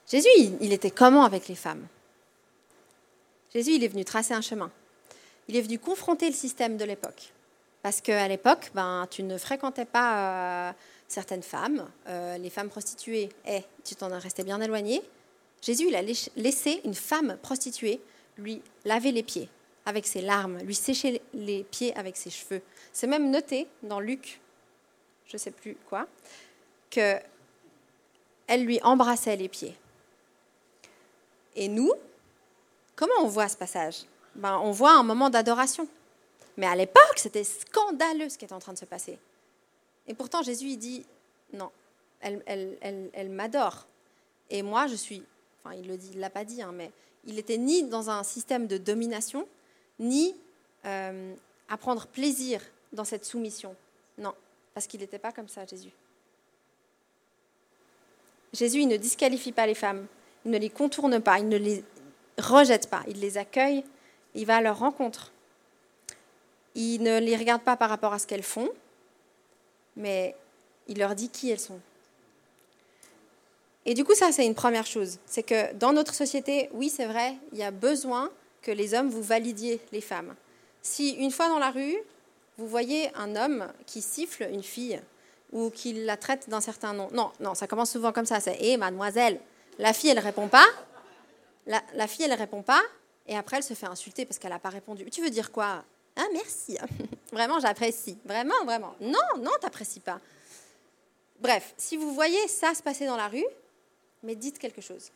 [0.07, 1.87] Jésus, il, était comment avec les femmes?
[3.51, 4.69] Jésus, il est venu tracer un chemin.
[5.47, 7.33] Il est venu confronter le système de l'époque.
[7.81, 10.73] Parce qu'à l'époque, ben, tu ne fréquentais pas euh,
[11.07, 15.01] certaines femmes, euh, les femmes prostituées, et tu t'en restais bien éloigné.
[15.63, 16.03] Jésus, il a
[16.35, 17.99] laissé une femme prostituée
[18.37, 19.49] lui laver les pieds
[19.85, 22.61] avec ses larmes, lui sécher les pieds avec ses cheveux.
[22.93, 24.39] C'est même noté dans Luc,
[25.25, 26.07] je ne sais plus quoi,
[26.89, 27.17] que
[28.47, 29.77] elle lui embrassait les pieds.
[31.55, 31.91] Et nous,
[32.95, 34.03] comment on voit ce passage?
[34.35, 35.87] Ben, On voit un moment d'adoration.
[36.57, 39.17] Mais à l'époque, c'était scandaleux ce qui était en train de se passer.
[40.07, 41.05] Et pourtant, Jésus, il dit,
[41.53, 41.71] non,
[42.19, 43.87] elle, m'adore.
[44.49, 45.23] Et moi, je suis,
[45.63, 46.91] enfin, il il l'a pas dit, hein, mais
[47.25, 49.47] il était ni dans un système de domination,
[50.01, 50.35] ni
[50.85, 51.33] euh,
[51.69, 52.59] à prendre plaisir
[52.91, 53.75] dans cette soumission.
[54.17, 54.33] Non,
[54.73, 55.91] parce qu'il n'était pas comme ça, Jésus.
[58.51, 60.05] Jésus, il ne disqualifie pas les femmes,
[60.43, 61.85] il ne les contourne pas, il ne les
[62.37, 63.85] rejette pas, il les accueille,
[64.35, 65.31] il va à leur rencontre.
[66.75, 68.69] Il ne les regarde pas par rapport à ce qu'elles font,
[69.95, 70.35] mais
[70.87, 71.79] il leur dit qui elles sont.
[73.85, 75.19] Et du coup, ça, c'est une première chose.
[75.25, 78.29] C'est que dans notre société, oui, c'est vrai, il y a besoin
[78.61, 80.35] que les hommes vous validiez les femmes.
[80.81, 81.97] Si une fois dans la rue,
[82.57, 84.99] vous voyez un homme qui siffle une fille
[85.51, 88.57] ou qui la traite d'un certain nom, non, non, ça commence souvent comme ça, c'est
[88.61, 89.39] Hé, mademoiselle.
[89.79, 90.65] La fille, elle répond pas.
[91.67, 92.81] La, la fille, elle répond pas.
[93.27, 95.05] Et après, elle se fait insulter parce qu'elle n'a pas répondu.
[95.09, 95.83] Tu veux dire quoi?
[96.15, 96.77] Ah, merci.
[97.31, 98.17] Vraiment, j'apprécie.
[98.25, 98.93] Vraiment, vraiment.
[98.99, 100.19] Non, non, t'apprécies pas.
[101.39, 103.45] Bref, si vous voyez ça se passer dans la rue,
[104.21, 105.11] mais dites quelque chose.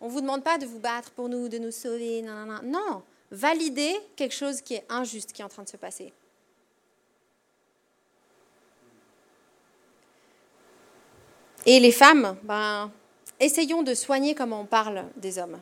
[0.00, 2.22] On ne vous demande pas de vous battre pour nous, de nous sauver.
[2.22, 3.02] Non, non, non.
[3.30, 6.12] Validez quelque chose qui est injuste, qui est en train de se passer.
[11.64, 12.92] Et les femmes, ben,
[13.40, 15.58] essayons de soigner comment on parle des hommes.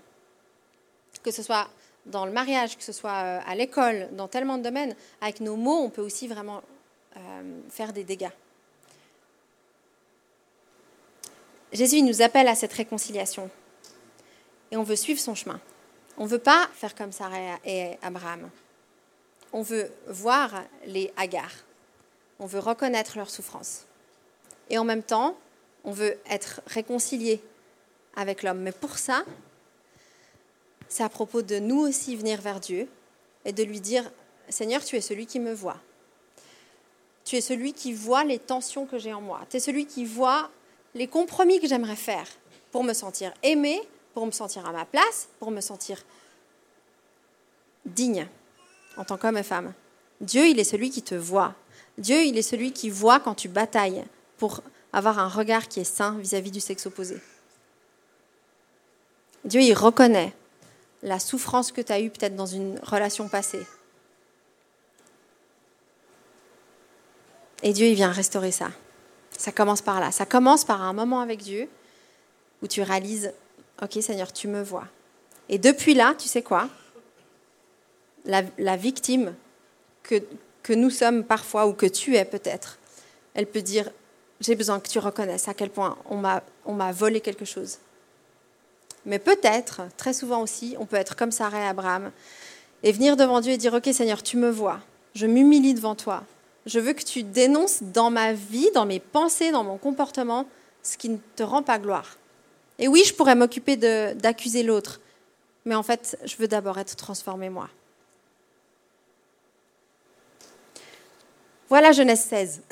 [1.22, 1.68] Que ce soit
[2.04, 5.56] dans le mariage, que ce soit euh, à l'école, dans tellement de domaines, avec nos
[5.56, 6.62] mots, on peut aussi vraiment
[7.16, 8.32] euh, faire des dégâts.
[11.72, 13.50] Jésus nous appelle à cette réconciliation
[14.70, 15.60] et on veut suivre son chemin.
[16.16, 18.50] On ne veut pas faire comme Sarah et Abraham.
[19.52, 21.50] On veut voir les Hagar.
[22.38, 23.86] On veut reconnaître leur souffrance.
[24.70, 25.36] Et en même temps,
[25.84, 27.42] on veut être réconcilié
[28.16, 28.60] avec l'homme.
[28.60, 29.24] Mais pour ça,
[30.88, 32.88] c'est à propos de nous aussi venir vers Dieu
[33.44, 34.10] et de lui dire,
[34.48, 35.78] Seigneur, tu es celui qui me voit.
[37.24, 39.40] Tu es celui qui voit les tensions que j'ai en moi.
[39.50, 40.50] Tu es celui qui voit
[40.94, 42.26] les compromis que j'aimerais faire
[42.70, 43.80] pour me sentir aimé,
[44.14, 46.02] pour me sentir à ma place, pour me sentir
[47.84, 48.26] digne
[48.96, 49.74] en tant qu'homme et femme.
[50.20, 51.54] Dieu, il est celui qui te voit.
[51.98, 54.04] Dieu, il est celui qui voit quand tu batailles
[54.38, 57.20] pour avoir un regard qui est sain vis-à-vis -vis du sexe opposé.
[59.44, 60.32] Dieu, il reconnaît
[61.02, 63.66] la souffrance que tu as eue peut-être dans une relation passée.
[67.62, 68.70] Et Dieu, il vient restaurer ça.
[69.36, 70.12] Ça commence par là.
[70.12, 71.68] Ça commence par un moment avec Dieu
[72.62, 73.32] où tu réalises,
[73.84, 74.86] OK Seigneur, tu me vois.
[75.48, 76.68] Et depuis là, tu sais quoi?
[78.24, 79.34] La, victime
[80.02, 80.22] que,
[80.62, 82.78] que nous sommes parfois, ou que tu es peut-être,
[83.34, 83.90] elle peut dire,
[84.40, 87.78] j'ai besoin que tu reconnaisses à quel point on m'a volé quelque chose.
[89.04, 92.10] Mais peut-être, très souvent aussi, on peut être comme Sarah et Abraham
[92.82, 94.80] et venir devant Dieu et dire, OK Seigneur, tu me vois,
[95.14, 96.24] je m'humilie devant toi.
[96.66, 100.46] Je veux que tu dénonces dans ma vie, dans mes pensées, dans mon comportement,
[100.82, 102.16] ce qui ne te rend pas gloire.
[102.78, 105.00] Et oui, je pourrais m'occuper d'accuser l'autre,
[105.64, 107.68] mais en fait, je veux d'abord être transformé moi.
[111.68, 112.62] Voilà Genèse 16.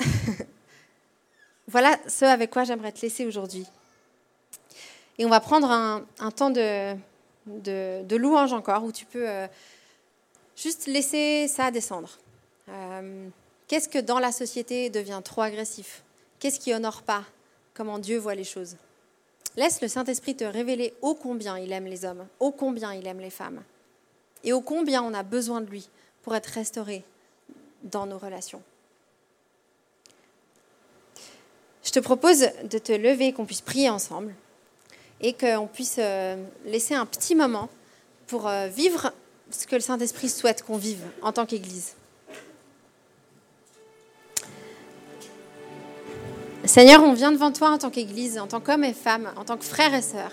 [1.67, 3.65] voilà ce avec quoi j'aimerais te laisser aujourd'hui.
[5.17, 9.47] Et on va prendre un, temps de, louange encore, où tu peux euh,
[10.55, 12.17] juste laisser ça descendre.
[12.69, 13.27] Euh,
[13.67, 16.03] qu'est-ce que dans la société devient trop agressif?
[16.39, 17.23] Qu'est-ce qui honore pas?
[17.73, 18.75] Comment Dieu voit les choses?
[19.55, 23.19] Laisse le Saint-Esprit te révéler ô combien il aime les hommes, ô combien il aime
[23.19, 23.61] les femmes,
[24.43, 25.89] et ô combien on a besoin de lui
[26.23, 27.03] pour être restauré
[27.83, 28.61] dans nos relations.
[31.83, 34.33] Je te propose de te lever, qu'on puisse prier ensemble
[35.21, 37.69] et qu'on puisse euh, laisser un petit moment
[38.27, 39.13] pour euh, vivre
[39.51, 41.93] ce que le Saint-Esprit souhaite qu'on vive en tant qu'Église.
[46.65, 49.57] Seigneur, on vient devant toi en tant qu'Église, en tant qu'hommes et femmes, en tant
[49.57, 50.31] que frères et sœurs.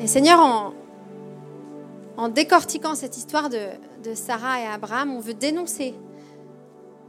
[0.00, 0.40] Et Seigneur,
[2.16, 3.60] en, décortiquant cette histoire de,
[4.02, 5.94] de, Sarah et Abraham, on veut dénoncer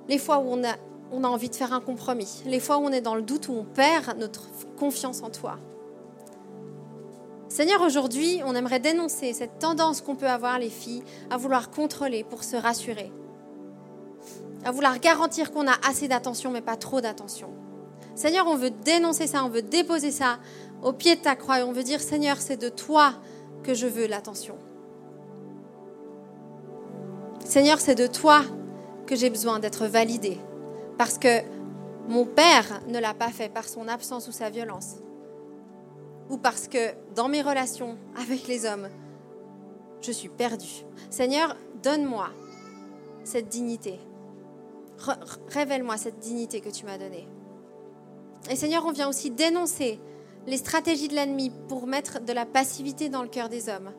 [0.07, 0.75] les fois où on a,
[1.11, 3.47] on a envie de faire un compromis, les fois où on est dans le doute,
[3.47, 4.43] où on perd notre
[4.77, 5.57] confiance en toi.
[7.49, 12.23] Seigneur, aujourd'hui, on aimerait dénoncer cette tendance qu'on peut avoir, les filles, à vouloir contrôler
[12.23, 13.11] pour se rassurer,
[14.67, 17.47] à vouloir garantir qu'on a assez d'attention, mais pas trop d'attention.
[18.15, 20.39] Seigneur, on veut dénoncer ça, on veut déposer ça
[20.83, 23.13] au pied de ta croix et on veut dire, Seigneur, c'est de toi
[23.63, 24.57] que je veux l'attention.
[27.45, 28.41] Seigneur, c'est de toi
[29.05, 30.37] que j'ai besoin d'être validé
[30.97, 31.43] parce que
[32.09, 34.95] mon père ne l'a pas fait par son absence ou sa violence
[36.29, 38.89] ou parce que dans mes relations avec les hommes,
[40.01, 40.83] je suis perdue.
[41.09, 42.27] Seigneur, donne-moi
[43.23, 44.01] cette dignité.
[45.49, 47.27] Révèle-moi cette dignité que tu m'as donnée.
[48.49, 49.99] Et Seigneur, on vient aussi dénoncer
[50.45, 53.91] les stratégies de l'ennemi pour mettre de la passivité dans le cœur des hommes.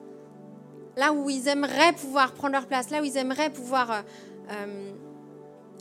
[0.97, 4.01] Là où ils aimeraient pouvoir prendre leur place, là où ils aimeraient pouvoir euh,
[4.51, 4.93] euh,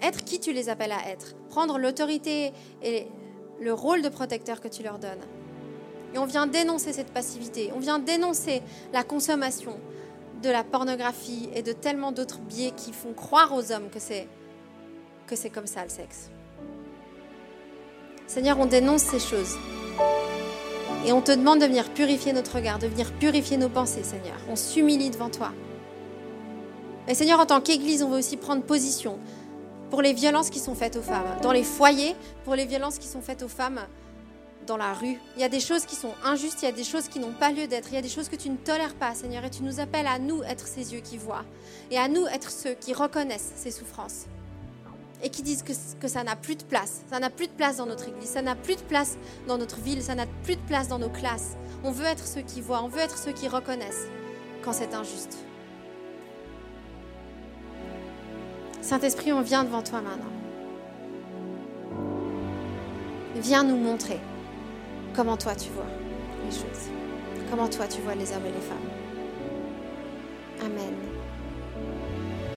[0.01, 2.51] être qui tu les appelles à être, prendre l'autorité
[2.83, 3.07] et
[3.59, 5.23] le rôle de protecteur que tu leur donnes.
[6.13, 8.61] Et on vient dénoncer cette passivité, on vient dénoncer
[8.93, 9.79] la consommation
[10.43, 14.27] de la pornographie et de tellement d'autres biais qui font croire aux hommes que c'est
[15.27, 16.29] que c'est comme ça le sexe.
[18.25, 19.55] Seigneur, on dénonce ces choses.
[21.05, 24.37] Et on te demande de venir purifier notre regard, de venir purifier nos pensées, Seigneur.
[24.49, 25.51] On s'humilie devant toi.
[27.07, 29.19] Et Seigneur, en tant qu'Église, on veut aussi prendre position
[29.89, 33.07] pour les violences qui sont faites aux femmes, dans les foyers, pour les violences qui
[33.07, 33.79] sont faites aux femmes
[34.65, 35.17] dans la rue.
[35.37, 37.31] Il y a des choses qui sont injustes, il y a des choses qui n'ont
[37.31, 39.49] pas lieu d'être, il y a des choses que tu ne tolères pas, Seigneur, et
[39.49, 41.45] tu nous appelles à nous être ces yeux qui voient,
[41.89, 44.25] et à nous être ceux qui reconnaissent ces souffrances,
[45.23, 47.85] et qui disent que, ça n'a plus de place, ça n'a plus de place dans
[47.85, 50.87] notre église, ça n'a plus de place dans notre ville, ça n'a plus de place
[50.87, 51.55] dans nos classes.
[51.83, 54.07] On veut être ceux qui voient, on veut être ceux qui reconnaissent
[54.63, 55.37] quand c'est injuste.
[58.81, 60.31] Saint-Esprit, on vient devant toi maintenant.
[63.35, 64.19] Viens nous montrer
[65.15, 65.85] comment toi tu vois
[66.45, 66.89] les choses,
[67.49, 68.77] comment toi tu vois les hommes et les femmes.
[70.65, 71.16] Amen.